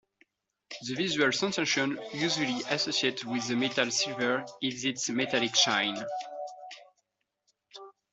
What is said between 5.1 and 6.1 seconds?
metallic shine.